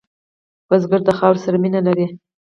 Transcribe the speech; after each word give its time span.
کروندګر 0.65 1.01
د 1.05 1.09
خاورې 1.17 1.39
سره 1.45 1.57
مینه 1.63 1.79
لري 1.87 2.05